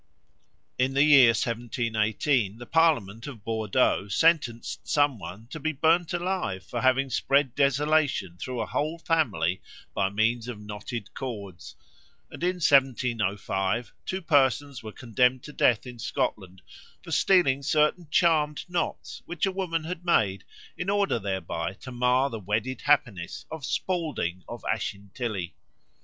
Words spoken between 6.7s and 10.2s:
having spread desolation through a whole family by